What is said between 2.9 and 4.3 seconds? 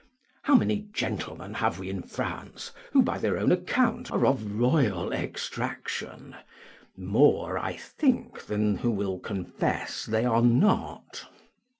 who by their own account are